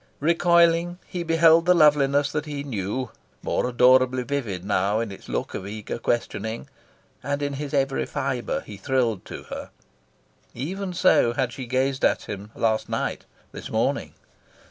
Recoiling, 0.19 0.97
he 1.05 1.21
beheld 1.21 1.67
the 1.67 1.75
loveliness 1.75 2.31
that 2.31 2.47
he 2.47 2.63
knew 2.63 3.11
more 3.43 3.69
adorably 3.69 4.23
vivid 4.23 4.65
now 4.65 4.99
in 4.99 5.11
its 5.11 5.29
look 5.29 5.53
of 5.53 5.67
eager 5.67 5.99
questioning. 5.99 6.67
And 7.21 7.43
in 7.43 7.53
his 7.53 7.71
every 7.71 8.07
fibre 8.07 8.61
he 8.61 8.77
thrilled 8.77 9.25
to 9.25 9.43
her. 9.51 9.69
Even 10.55 10.91
so 10.93 11.33
had 11.33 11.53
she 11.53 11.67
gazed 11.67 12.03
at 12.03 12.23
him 12.23 12.49
last 12.55 12.89
night, 12.89 13.25
this 13.51 13.69
morning. 13.69 14.15